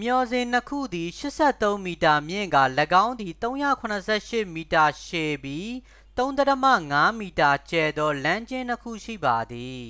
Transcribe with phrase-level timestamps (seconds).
[0.00, 1.08] မျှော်စင်နှစ်ခုသည်
[1.48, 2.62] 83 မီတာမြင့်ကာ
[3.04, 3.32] ၎င်းသည်
[3.94, 5.68] 378 မီတာရှည်ပြီး
[6.16, 6.64] 3.50
[7.20, 7.22] m
[7.70, 9.86] ကျယ်သော လမ်းကျဉ်းနှစ်ခုရှိပါသည်